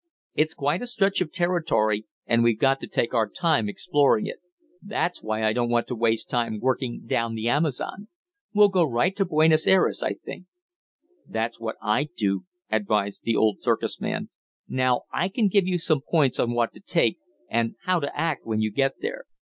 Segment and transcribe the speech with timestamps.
[0.33, 4.37] It's quite a stretch of territory, and we've got to take our time exploring it.
[4.81, 8.07] That's why I don't want to waste time working down from the Amazon.
[8.51, 10.47] We'll go right to Buenos Ayres, I think."
[11.27, 14.29] "That's what I'd do," advised the old circus man.
[14.67, 18.43] "Now I can give you some points on what to take, and how to act
[18.43, 19.25] when you get there.